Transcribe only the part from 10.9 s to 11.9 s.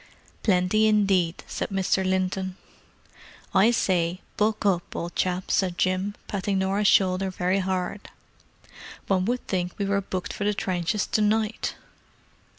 to night!"